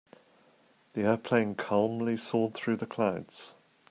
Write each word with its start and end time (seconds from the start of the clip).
The 0.93 1.03
airplane 1.03 1.53
calmly 1.53 2.17
soared 2.17 2.55
through 2.55 2.77
the 2.77 2.87
clouds. 2.87 3.53